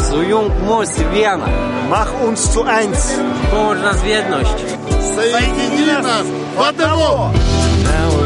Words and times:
Soyunk 0.00 0.52
moc 0.66 0.88
wiana. 1.14 1.46
Mach 1.90 2.12
uns 2.24 2.52
zu 2.52 2.64
eins. 2.64 3.12
Połącz 3.50 3.82
nas 3.82 3.96
w 3.96 4.06
jedność. 4.06 4.54
Соедини 5.14 6.02
нас 6.02 6.26
в 6.56 6.60
одного. 6.60 7.30
Now 7.84 8.25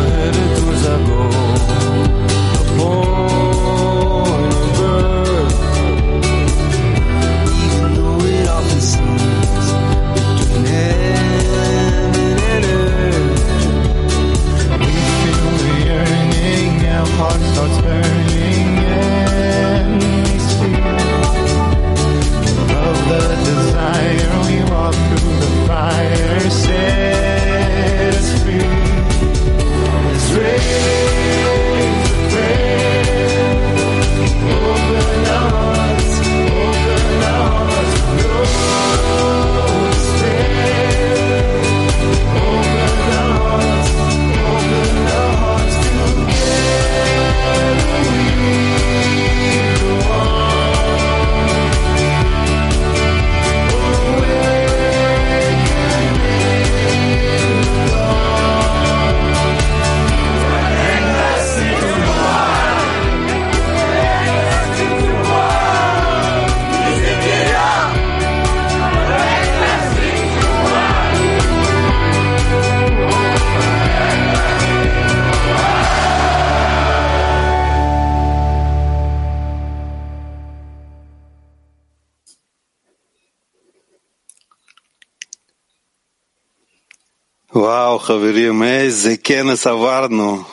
וואו, 87.59 88.00
חברים, 88.00 88.63
איזה 88.63 89.17
כנס 89.17 89.67
עברנו. 89.67 90.44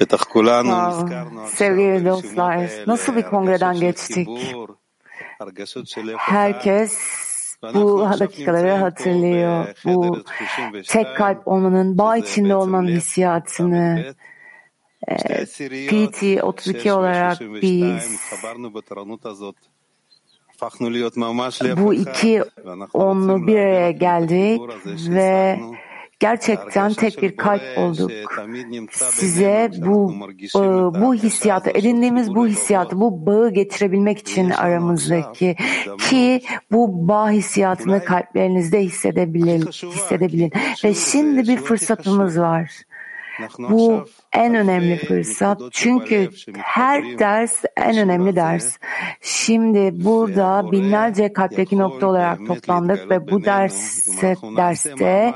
בטח 0.00 0.24
כולנו 0.24 0.70
Wow, 0.70 0.88
נזכרנו 0.88 1.46
sevgili 1.46 1.96
עכשיו 1.96 2.14
dostlar, 2.14 2.36
ברשימות 2.36 2.88
nasıl 2.88 3.12
bir 3.12 3.24
האלה, 3.24 3.30
kongreden 3.30 3.76
הרגשות 3.76 3.76
של 3.76 3.80
geçtik. 3.80 4.28
חיבור, 4.28 4.66
הרגשות 5.40 5.86
של 5.86 6.00
לב 6.00 6.16
אחד. 6.16 6.32
Herkes 6.32 6.92
bu 7.74 8.08
dakikaları 8.20 8.70
hatırlıyor. 8.70 9.66
Bu 9.84 10.24
tek 10.88 11.16
kalp 11.16 11.48
olmanın, 11.48 11.98
bağ 11.98 12.16
içinde 12.16 12.56
olmanın 12.56 12.88
hissiyatını. 12.88 14.14
PT 15.88 16.42
32 16.42 16.92
olarak 16.92 17.40
biz 17.40 18.18
bu 21.76 21.94
iki 21.94 22.42
onlu 22.92 23.46
bir 23.46 23.58
araya 23.58 23.90
geldik 23.90 24.60
ve 24.86 25.60
gerçekten 26.21 26.93
tek 26.93 27.21
bir 27.21 27.35
kalp 27.37 27.61
olduk. 27.77 28.11
Size 28.91 29.71
bu 29.77 30.13
e, 30.55 30.61
bu 31.01 31.13
hissiyatı, 31.15 31.69
edindiğimiz 31.69 32.35
bu 32.35 32.47
hissiyatı, 32.47 32.99
bu 32.99 33.25
bağı 33.25 33.53
getirebilmek 33.53 34.17
için 34.17 34.49
aramızdaki 34.49 35.55
ki 36.09 36.41
bu 36.71 37.07
bağ 37.07 37.29
hissiyatını 37.31 38.03
kalplerinizde 38.05 38.79
hissedebilin, 38.79 39.61
hissedebilin. 39.67 40.51
Ve 40.83 40.93
şimdi 40.93 41.47
bir 41.47 41.57
fırsatımız 41.57 42.39
var. 42.39 42.71
Bu 43.59 44.05
en 44.33 44.55
önemli 44.55 44.97
fırsat. 44.97 45.61
çünkü 45.71 46.29
her 46.57 47.19
ders 47.19 47.63
en 47.77 47.97
önemli 47.97 48.35
ders. 48.35 48.77
Şimdi 49.21 50.05
burada 50.05 50.71
binlerce 50.71 51.33
kalpteki 51.33 51.77
nokta 51.77 52.07
olarak 52.07 52.47
toplandık 52.47 53.11
ve 53.11 53.31
bu 53.31 53.45
derse, 53.45 54.35
derste 54.57 55.33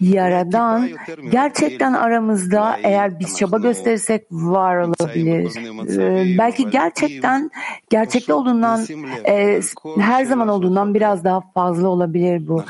Yaradan 0.00 0.88
gerçekten 1.30 1.92
aramızda 1.92 2.76
eğer 2.82 3.20
biz 3.20 3.36
çaba 3.36 3.58
gösterirsek 3.58 4.26
var 4.30 4.76
olabilir. 4.76 5.52
Ee, 5.98 6.38
belki 6.38 6.70
gerçekten 6.70 7.50
gerçekte 7.90 8.34
olduğundan 8.34 8.80
e, 9.28 9.60
her 10.00 10.24
zaman 10.24 10.48
olduğundan 10.48 10.94
biraz 10.94 11.24
daha 11.24 11.40
fazla 11.54 11.88
olabilir 11.88 12.48
bu. 12.48 12.64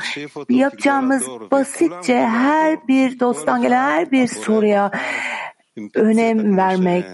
Yapacağımız 0.49 1.27
basitçe 1.51 2.25
her 2.25 2.87
bir 2.87 3.19
dosttan 3.19 3.61
gelen 3.61 3.83
her 3.83 4.11
bir 4.11 4.27
soruya 4.27 4.68
önem 5.95 6.57
vermek 6.57 7.05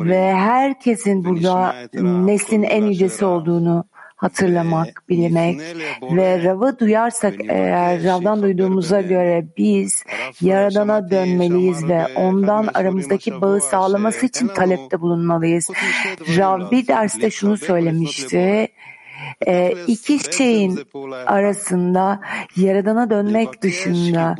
ve 0.00 0.34
herkesin 0.34 1.24
burada 1.24 1.74
neslin 2.02 2.62
en 2.62 2.84
yücesi 2.84 3.24
olduğunu 3.24 3.84
hatırlamak, 4.16 5.02
bilmek 5.08 5.60
ve 6.02 6.44
Rav'ı 6.44 6.78
duyarsak 6.78 7.34
eğer 7.48 8.04
Rav'dan 8.04 8.42
duyduğumuza 8.42 9.00
göre 9.00 9.46
biz 9.56 10.04
Yaradan'a 10.40 11.10
dönmeliyiz 11.10 11.88
ve 11.88 12.06
ondan 12.16 12.68
aramızdaki 12.74 13.40
bağı 13.40 13.60
sağlaması 13.60 14.26
için 14.26 14.48
talepte 14.48 15.00
bulunmalıyız. 15.00 15.70
Rav 16.36 16.70
bir 16.70 16.86
derste 16.86 17.30
şunu 17.30 17.56
söylemişti. 17.56 18.68
E, 19.46 19.74
iki 19.86 20.36
şeyin 20.36 20.80
arasında 21.26 22.20
Yaradan'a 22.56 23.10
dönmek 23.10 23.62
dışında 23.62 24.36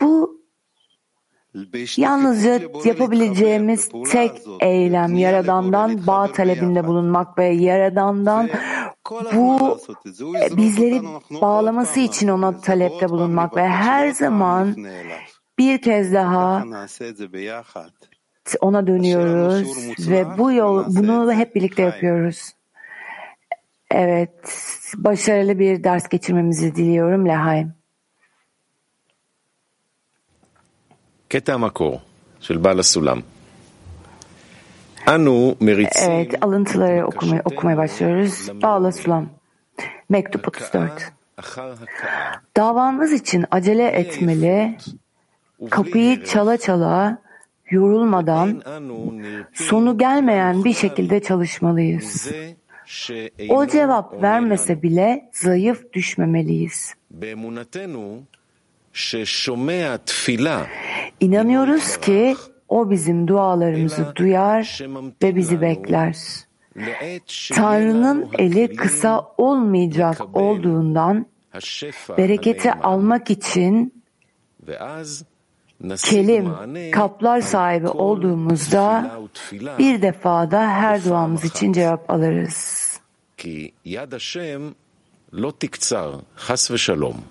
bu 0.00 0.44
Yalnızca 1.96 2.60
yapabileceğimiz 2.84 3.88
tek 4.10 4.30
eylem 4.60 5.16
Yaradan'dan 5.16 6.06
bağ 6.06 6.32
talebinde 6.32 6.86
bulunmak 6.86 7.38
ve 7.38 7.44
Yaradan'dan 7.44 8.50
bu 9.34 9.78
bizleri 10.56 11.02
bağlaması 11.30 12.00
için 12.00 12.28
ona 12.28 12.60
talepte 12.60 13.08
bulunmak 13.08 13.56
ve 13.56 13.68
her 13.68 14.10
zaman 14.10 14.76
bir 15.58 15.82
kez 15.82 16.12
daha 16.12 16.64
ona 18.60 18.86
dönüyoruz 18.86 19.76
ve 20.10 20.38
bu 20.38 20.52
yol 20.52 20.84
bunu 20.86 21.32
hep 21.32 21.54
birlikte 21.54 21.82
yapıyoruz. 21.82 22.52
Evet, 23.90 24.56
başarılı 24.96 25.58
bir 25.58 25.84
ders 25.84 26.08
geçirmemizi 26.08 26.74
diliyorum 26.74 27.28
Lehaim. 27.28 27.83
קטע 31.33 31.53
המקור 31.53 31.99
של 32.39 32.57
בעל 32.57 32.79
הסולם. 32.79 33.19
אנו 35.07 35.55
מריצים 35.61 36.11
Evet, 36.11 36.43
alıntıları 36.43 37.07
okumaya, 37.07 37.41
okumaya 37.45 37.77
başlıyoruz. 37.77 38.49
Bağla 38.61 38.91
Sulam. 38.91 39.29
Mektup 40.09 40.47
34. 40.47 41.11
אחר 41.37 41.71
הכאה, 41.71 42.41
Davamız 42.57 43.11
için 43.13 43.45
acele 43.51 43.87
etmeli, 43.87 44.77
kapıyı 45.69 46.23
çala 46.23 46.57
çala, 46.57 47.17
yorulmadan, 47.71 48.49
אין 48.49 48.61
אנו 48.77 49.11
נרפים 49.11 49.67
sonu 49.67 49.97
gelmeyen 49.97 50.63
bir 50.63 50.73
şekilde 50.73 51.19
çalışmalıyız. 51.21 52.03
זה 52.11 52.53
שאינו 52.85 53.53
O 53.53 53.67
cevap 53.67 54.13
עונה 54.13 54.21
vermese 54.21 54.81
bile 54.81 55.29
zayıf 55.33 55.93
düşmemeliyiz. 55.93 56.93
לנו. 61.23 61.39
באמונתנו 61.39 61.79
ששומע 61.79 61.89
תפילה 61.89 61.89
İnanıyoruz 61.89 61.97
ki 61.97 62.35
o 62.69 62.89
bizim 62.89 63.27
dualarımızı 63.27 64.15
duyar 64.15 64.79
ve 65.23 65.35
bizi 65.35 65.61
bekler. 65.61 66.15
לעת 66.75 67.27
שיהיה 67.27 67.61
Tanrı'nın 67.61 68.21
לנו 68.21 68.29
eli 68.37 68.63
הכלים 68.63 68.75
kısa 68.75 69.21
olmayacak 69.37 70.35
olduğundan 70.35 71.25
השפע 71.53 72.17
bereketi 72.17 72.71
הנאמן. 72.71 72.83
almak 72.83 73.29
için 73.31 73.91
ואז 74.67 75.23
נשיג 75.81 76.09
kelim, 76.09 76.45
מענה 76.45 76.91
kaplar 76.91 77.41
sahibi 77.41 77.85
לכל 77.85 77.99
olduğumuzda 77.99 79.01
תפילה 79.01 79.19
ותפילה, 79.19 79.77
bir 79.77 80.01
defada 80.01 80.61
her 80.81 81.05
duamız 81.05 81.45
için 81.45 81.73
cevap 81.73 82.09
alırız. 82.09 82.89
כי 83.37 83.71
יד 83.85 84.13
השם 84.13 84.71
לא 85.33 85.53
תקצר, 85.57 86.19
חס 86.37 86.71
ושלום. 86.71 87.21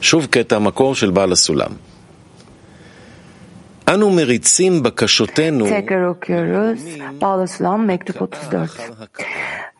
שוב 0.00 0.26
קטע 0.26 0.56
המקור 0.56 0.94
של 0.94 1.10
בעל 1.10 1.32
הסולם. 1.32 1.83
Tekrar 5.69 6.03
okuyoruz. 6.03 6.79
Bağlatılan 7.21 7.79
mektup 7.79 8.21
34. 8.21 8.71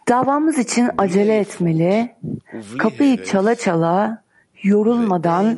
Davamız 0.09 0.57
için 0.57 0.89
acele 0.97 1.37
etmeli, 1.37 2.15
kapıyı 2.77 3.23
çala 3.23 3.55
çala, 3.55 4.23
yorulmadan, 4.63 5.57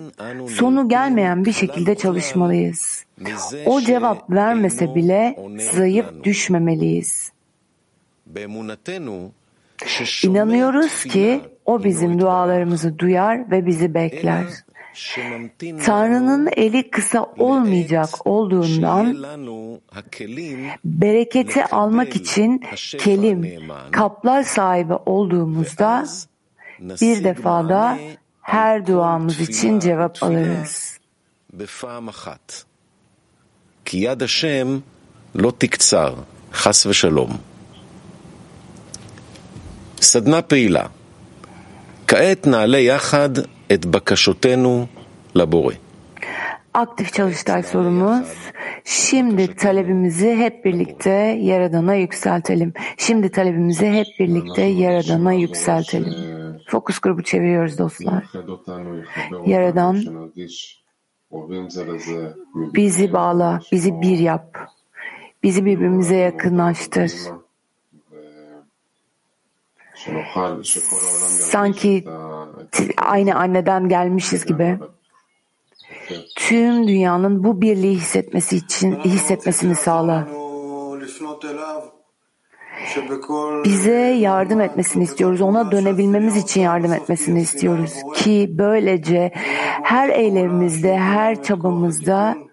sonu 0.49 0.89
gelmeyen 0.89 1.45
bir 1.45 1.53
şekilde 1.53 1.95
çalışmalıyız. 1.95 3.05
O 3.65 3.81
cevap 3.81 4.29
vermese 4.29 4.95
bile 4.95 5.35
zayıf 5.75 6.05
düşmemeliyiz. 6.23 7.31
İnanıyoruz 10.23 11.03
ki 11.03 11.41
o 11.65 11.83
bizim 11.83 12.19
dualarımızı 12.19 12.99
duyar 12.99 13.51
ve 13.51 13.65
bizi 13.65 13.93
bekler. 13.93 14.45
Tanrı'nın 15.84 16.48
eli 16.56 16.90
kısa 16.90 17.26
olmayacak 17.38 18.26
olduğundan 18.26 19.16
bereketi 20.84 21.64
almak 21.64 22.16
için 22.16 22.62
kelim, 22.98 23.68
kaplar 23.90 24.42
sahibi 24.42 24.94
olduğumuzda 24.94 26.06
bir 26.80 27.24
defada 27.24 27.98
her 28.40 28.86
duamız 28.86 29.40
için 29.40 29.80
cevap 29.80 30.22
alırız. 30.22 30.98
כי 33.84 33.96
יד 33.98 34.22
השם 34.22 34.78
לא 35.34 35.52
תקצר, 35.58 36.14
חס 36.52 36.86
ושלום. 36.86 37.36
סדנה 40.00 40.42
פעילה. 40.42 40.86
כעת 42.06 42.46
נעלה 42.46 42.78
יחד 42.78 43.30
et 43.69 43.93
bakashotenu 43.93 44.87
labore. 45.35 45.75
Aktif 46.73 47.13
çalış 47.13 47.37
sorumuz. 47.65 48.27
Şimdi 48.83 49.55
talebimizi 49.55 50.35
hep 50.35 50.65
birlikte 50.65 51.09
Yaradan'a 51.41 51.93
yükseltelim. 51.93 52.73
Şimdi 52.97 53.29
talebimizi 53.29 53.91
hep 53.91 54.07
birlikte 54.19 54.61
Yaradan'a 54.61 55.33
yükseltelim. 55.33 56.13
Fokus 56.67 56.99
grubu 56.99 57.23
çeviriyoruz 57.23 57.77
dostlar. 57.77 58.23
Yaradan 59.45 60.03
bizi 62.73 63.13
bağla, 63.13 63.59
bizi 63.71 64.01
bir 64.01 64.17
yap. 64.17 64.57
Bizi 65.43 65.65
birbirimize 65.65 66.15
yakınlaştır. 66.15 67.11
Sanki 71.29 72.03
aynı 72.97 73.35
anneden 73.35 73.89
gelmişiz 73.89 74.45
gibi 74.45 74.79
tüm 76.35 76.87
dünyanın 76.87 77.43
bu 77.43 77.61
birliği 77.61 77.95
hissetmesi 77.95 78.57
için 78.57 78.95
hissetmesini 78.95 79.75
sağla. 79.75 80.27
Bize 83.65 83.91
yardım 84.19 84.61
etmesini 84.61 85.03
istiyoruz. 85.03 85.41
Ona 85.41 85.71
dönebilmemiz 85.71 86.37
için 86.37 86.61
yardım 86.61 86.93
etmesini 86.93 87.41
istiyoruz. 87.41 87.93
Ki 88.15 88.49
böylece 88.49 89.31
her 89.83 90.09
eylemimizde, 90.09 90.97
her 90.97 91.43
çabamızda 91.43 92.46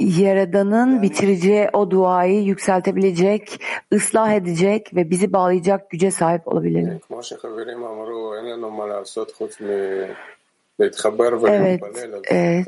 Yaradan'ın 0.00 1.02
bitireceği 1.02 1.68
o 1.72 1.90
duayı 1.90 2.42
yükseltebilecek, 2.42 3.60
ıslah 3.92 4.32
edecek 4.32 4.94
ve 4.94 5.10
bizi 5.10 5.32
bağlayacak 5.32 5.90
güce 5.90 6.10
sahip 6.10 6.48
olabilelim. 6.48 7.00
Evet, 11.48 11.80
e, 12.30 12.64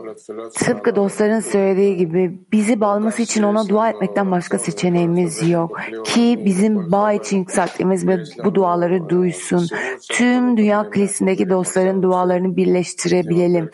tıpkı 0.54 0.96
dostların 0.96 1.40
söylediği 1.40 1.96
gibi 1.96 2.38
bizi 2.52 2.80
bağlaması 2.80 3.22
için 3.22 3.42
ona 3.42 3.68
dua 3.68 3.90
etmekten 3.90 4.30
başka 4.30 4.58
seçeneğimiz 4.58 5.50
yok. 5.50 5.80
Ki 6.04 6.42
bizim 6.44 6.92
bağ 6.92 7.12
için 7.12 7.38
yükselttiğimiz 7.38 8.08
ve 8.08 8.18
bu 8.44 8.54
duaları 8.54 9.08
duysun. 9.08 9.68
Tüm 10.10 10.56
dünya 10.56 10.90
kilisindeki 10.90 11.50
dostların 11.50 12.02
dualarını 12.02 12.56
birleştirebilelim. 12.56 13.70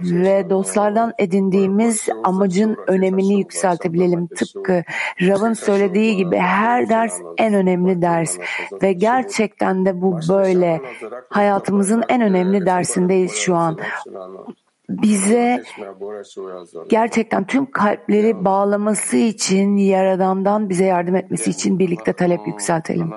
Ve 0.00 0.50
dostlardan 0.50 1.12
edindiğimiz 1.18 2.08
amacın 2.24 2.76
önemini 2.86 3.38
yükseltebilelim. 3.38 4.26
Tıpkı 4.26 4.82
Rav'ın 5.22 5.52
söylediği 5.52 6.16
gibi 6.16 6.36
her 6.36 6.88
ders 6.88 7.12
en 7.38 7.54
önemli 7.54 8.02
ders. 8.02 8.38
Ve 8.82 8.92
gerçekten 8.92 9.86
de 9.86 10.00
bu 10.00 10.18
böyle. 10.28 10.80
Hayatımızın 11.28 12.04
en 12.08 12.20
önemli 12.20 12.66
dersindeyiz 12.66 13.32
şu 13.34 13.54
an 13.54 13.79
bize 14.88 15.62
gerçekten 16.88 17.46
tüm 17.46 17.70
kalpleri 17.70 18.44
bağlaması 18.44 19.16
için 19.16 19.76
Yaradan'dan 19.76 20.68
bize 20.68 20.84
yardım 20.84 21.16
etmesi 21.16 21.50
için 21.50 21.78
birlikte 21.78 22.12
talep 22.12 22.46
yükseltelim. 22.46 23.10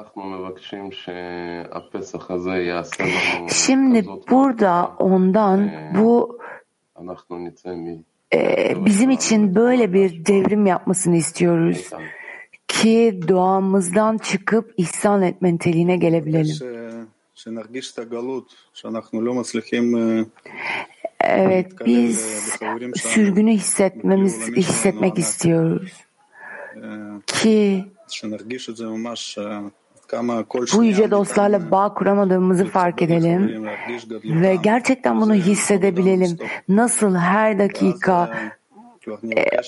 Şimdi 3.50 4.06
burada 4.30 4.92
ondan 5.00 5.72
bu 5.98 6.40
e, 8.34 8.74
bizim 8.86 9.10
için 9.10 9.56
böyle 9.56 9.94
bir 9.94 10.26
devrim 10.26 10.66
yapmasını 10.66 11.16
istiyoruz 11.16 11.90
ki 12.68 13.20
doğamızdan 13.28 14.18
çıkıp 14.18 14.74
ihsan 14.78 15.22
etme 15.22 15.54
niteliğine 15.54 15.98
gelebilelim. 15.98 16.56
Evet, 21.20 21.72
biz 21.86 22.20
sürgünü 22.96 23.52
hissetmemiz, 23.52 24.52
hissetmek 24.52 25.20
istiyoruz. 25.20 25.92
Ki 27.28 27.86
bu 30.74 30.84
yüce 30.84 31.12
dostlarla 31.12 31.72
bağ 31.72 31.94
kuramadığımızı 31.94 32.66
fark 32.66 33.02
edelim 33.02 33.66
ve 34.24 34.56
gerçekten 34.64 35.22
bunu 35.22 35.34
hissedebilelim. 35.34 36.38
Nasıl 36.70 37.16
her 37.16 37.60
dakika 37.60 38.38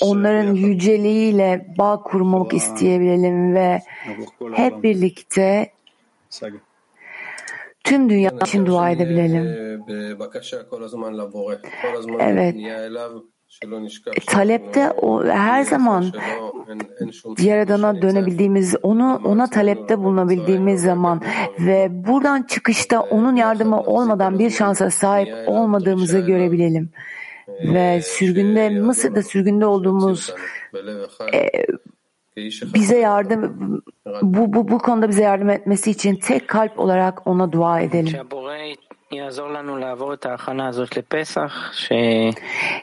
onların 0.01 0.53
yüceliğiyle 0.53 1.73
bağ 1.77 2.03
kurmak 2.03 2.53
isteyebilelim 2.53 3.55
ve 3.55 3.81
hep 4.53 4.83
birlikte 4.83 5.71
tüm 7.85 8.09
dünya 8.09 8.31
için 8.45 8.65
dua 8.65 8.89
edebilelim. 8.89 9.45
Evet. 12.19 12.55
Talepte 14.27 14.91
o 14.91 15.25
her 15.25 15.63
zaman 15.63 16.05
Yaradan'a 17.39 18.01
dönebildiğimiz, 18.01 18.75
onu 18.83 19.21
ona 19.25 19.49
talepte 19.49 19.99
bulunabildiğimiz 19.99 20.81
zaman 20.81 21.21
ve 21.59 21.89
buradan 21.91 22.43
çıkışta 22.43 23.01
onun 23.01 23.35
yardımı 23.35 23.81
olmadan 23.81 24.39
bir 24.39 24.49
şansa 24.49 24.89
sahip 24.89 25.33
olmadığımızı 25.47 26.19
görebilelim. 26.19 26.89
Ve 27.47 28.01
sürgünde, 28.01 28.69
Mısır'da 28.69 29.23
sürgünde 29.23 29.65
olduğumuz 29.65 30.33
e, 31.33 31.65
bize 32.73 32.97
yardım 32.99 33.81
bu, 34.21 34.53
bu, 34.53 34.67
bu 34.67 34.77
konuda 34.77 35.09
bize 35.09 35.23
yardım 35.23 35.49
etmesi 35.49 35.91
için 35.91 36.15
tek 36.15 36.47
kalp 36.47 36.79
olarak 36.79 37.27
ona 37.27 37.51
dua 37.51 37.81
edelim. 37.81 38.13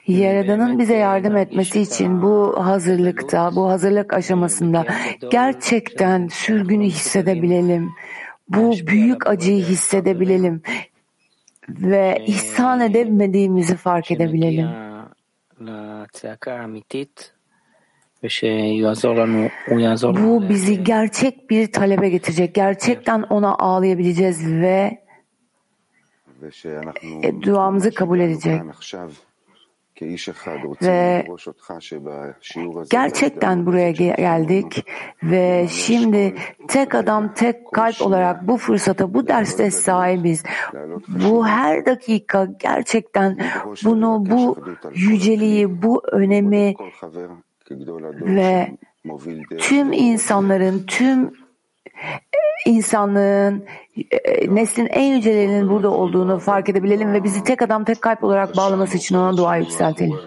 Yaradan'ın 0.07 0.79
bize 0.79 0.97
yardım 0.97 1.37
etmesi 1.37 1.81
için 1.81 2.23
bu 2.23 2.67
hazırlıkta, 2.67 3.57
bu 3.57 3.69
hazırlık 3.69 4.13
aşamasında 4.13 4.85
gerçekten 5.31 6.29
sürgünü 6.29 6.85
hissedebilelim. 6.85 7.91
Bu 8.49 8.73
büyük 8.87 9.27
acıyı 9.27 9.65
hissedebilelim 9.65 10.63
ve 11.69 12.23
ihsan 12.27 12.81
edemediğimizi 12.81 13.77
fark 13.77 14.11
edebilelim. 14.11 14.69
Bu 20.23 20.49
bizi 20.49 20.85
gerçek 20.85 21.51
bir 21.51 21.73
talebe 21.73 22.09
getirecek. 22.09 22.55
Gerçekten 22.55 23.23
ona 23.23 23.55
ağlayabileceğiz 23.55 24.47
ve 24.47 25.03
duamızı 27.43 27.95
kabul 27.95 28.21
edecek. 28.21 28.63
Ve 30.83 31.27
gerçekten 32.91 33.67
buraya 33.67 33.91
geldik 33.91 34.85
ve 35.23 35.67
şimdi 35.71 36.35
tek 36.69 36.95
adam 36.95 37.35
tek 37.35 37.73
kalp 37.73 38.03
olarak 38.03 38.49
bu 38.49 38.57
fırsata 38.57 39.15
bu 39.15 39.29
derste 39.29 39.71
sahibiz. 39.71 40.43
Bu 41.29 41.47
her 41.47 41.87
dakika 41.87 42.45
gerçekten 42.45 43.39
bunu 43.85 44.25
bu 44.31 44.57
yüceliği 44.95 45.83
bu 45.83 46.03
önemi 46.13 46.75
ve 48.21 48.77
tüm 49.59 49.93
insanların 49.93 50.87
tüm 50.87 51.33
insanlığın, 52.67 53.65
e, 54.11 54.55
neslin 54.55 54.87
en 54.87 55.15
yücelerinin 55.15 55.69
burada 55.69 55.91
olduğunu 55.91 56.39
fark 56.39 56.69
edebilelim 56.69 57.13
ve 57.13 57.25
bizi 57.25 57.45
tek 57.45 57.63
adam 57.63 57.85
tek 57.85 58.03
kalp 58.03 58.25
olarak 58.25 58.57
bağlaması 58.57 58.97
için 58.97 59.15
ona 59.15 59.37
dua 59.37 59.57
yükseltelim. 59.57 60.19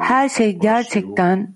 Her 0.00 0.28
şey 0.28 0.58
gerçekten 0.58 1.54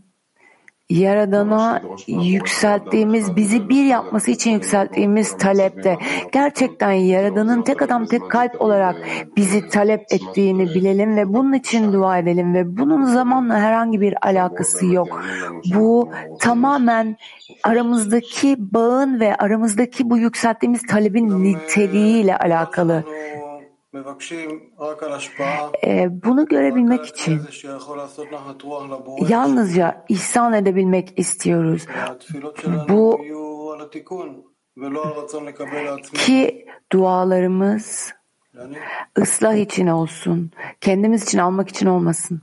Yaradan'a 0.90 1.82
yükselttiğimiz, 2.06 3.36
bizi 3.36 3.68
bir 3.68 3.84
yapması 3.84 4.30
için 4.30 4.50
yükselttiğimiz 4.50 5.36
talepte. 5.36 5.98
gerçekten 6.32 6.92
Yaradan'ın 6.92 7.62
tek 7.62 7.82
adam 7.82 8.06
tek 8.06 8.30
kalp 8.30 8.60
olarak 8.60 8.96
bizi 9.36 9.68
talep 9.68 10.00
ettiğini 10.10 10.66
bilelim 10.66 11.16
ve 11.16 11.32
bunun 11.32 11.52
için 11.52 11.92
dua 11.92 12.18
edelim 12.18 12.54
ve 12.54 12.76
bunun 12.76 13.04
zamanla 13.04 13.60
herhangi 13.60 14.00
bir 14.00 14.14
alakası 14.26 14.86
yok. 14.86 15.24
Bu 15.74 16.10
tamamen 16.40 17.16
aramızdaki 17.64 18.56
bağın 18.58 19.20
ve 19.20 19.34
aramızdaki 19.34 20.10
bu 20.10 20.18
yükselttiğimiz 20.18 20.82
talebin 20.82 21.44
niteliğiyle 21.44 22.36
alakalı. 22.36 23.04
E, 25.86 26.08
bunu 26.24 26.46
görebilmek 26.46 27.06
için 27.06 27.40
yalnızca 29.28 30.04
ihsan 30.08 30.52
edebilmek 30.52 31.18
istiyoruz. 31.18 31.86
Bu 32.88 33.20
ki 36.14 36.66
dualarımız 36.92 38.12
ıslah 39.18 39.54
için 39.54 39.86
olsun, 39.86 40.50
kendimiz 40.80 41.22
için 41.22 41.38
almak 41.38 41.68
için 41.68 41.86
olmasın. 41.86 42.42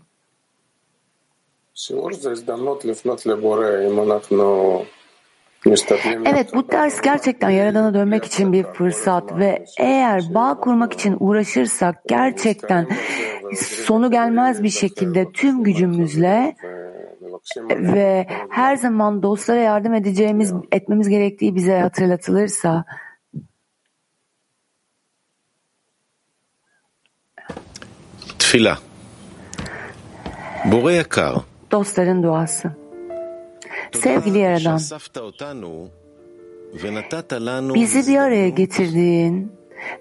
Evet 6.25 6.53
bu 6.53 6.71
ders 6.71 7.01
gerçekten 7.01 7.49
Yaradan'a 7.49 7.93
dönmek 7.93 8.25
için 8.25 8.53
bir 8.53 8.63
fırsat 8.63 9.37
ve 9.37 9.65
eğer 9.79 10.23
bağ 10.33 10.59
kurmak 10.59 10.93
için 10.93 11.17
uğraşırsak 11.19 11.95
gerçekten 12.07 12.87
sonu 13.85 14.11
gelmez 14.11 14.63
bir 14.63 14.69
şekilde 14.69 15.31
tüm 15.31 15.63
gücümüzle 15.63 16.55
ve 17.69 18.27
her 18.49 18.75
zaman 18.75 19.23
dostlara 19.23 19.59
yardım 19.59 19.93
edeceğimiz, 19.93 20.53
etmemiz 20.71 21.09
gerektiği 21.09 21.55
bize 21.55 21.79
hatırlatılırsa 21.79 22.85
Tfila. 28.39 28.77
Dostların 31.71 32.23
duası 32.23 32.82
Sevgili 33.93 34.37
Yaradan, 34.37 34.77
bizi 37.73 38.11
bir 38.11 38.17
araya 38.17 38.49
getirdiğin 38.49 39.51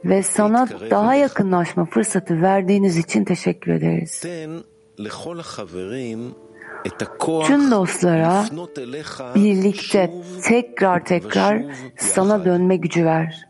ve 0.05 0.23
sana 0.23 0.69
daha 0.91 1.15
yakınlaşma 1.15 1.85
fırsatı 1.85 2.43
verdiğiniz 2.43 2.97
için 2.97 3.25
teşekkür 3.25 3.73
ederiz. 3.73 4.11
Tüm 7.47 7.71
dostlara 7.71 8.45
birlikte 9.35 10.11
tekrar 10.45 11.05
tekrar 11.05 11.63
sana 11.97 12.45
dönme 12.45 12.77
gücü 12.77 13.05
ver. 13.05 13.49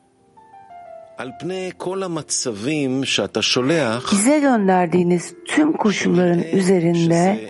Bize 4.13 4.39
gönderdiğiniz 4.41 5.35
tüm 5.45 5.73
koşulların 5.73 6.43
üzerinde 6.43 7.49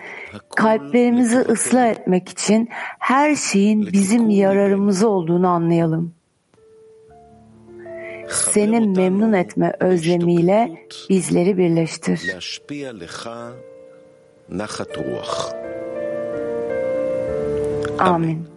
kalplerimizi 0.57 1.39
ıslah 1.39 1.87
etmek 1.87 2.29
için 2.29 2.69
her 2.99 3.37
şeyin 3.37 3.87
bizim 3.93 4.31
yararımıza 4.31 5.07
olduğunu 5.07 5.49
anlayalım. 5.49 6.15
Senin 8.29 8.97
memnun 8.97 9.33
etme 9.33 9.77
özlemiyle 9.81 10.87
bizleri 11.11 11.59
birleştir. 11.59 12.23
Amin. 17.99 18.52